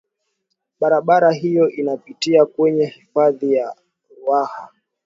barabara 0.79 1.31
hiyo 1.31 1.69
inapitia 1.69 2.45
kwenye 2.45 2.85
hifadhi 2.85 3.53
ya 3.53 3.75
ruaha 4.17 4.69